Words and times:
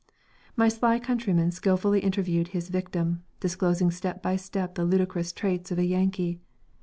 My 0.55 0.67
sly 0.67 0.97
countryman 0.97 1.51
skilfully 1.51 1.99
interviewed 1.99 2.47
his 2.47 2.69
victim, 2.69 3.21
disclosing 3.39 3.91
step 3.91 4.19
by 4.19 4.35
step 4.35 4.73
the 4.73 4.83
ludicrous 4.83 5.31
traits 5.31 5.69
of 5.69 5.77
a 5.77 5.85
Yankee. 5.85 6.39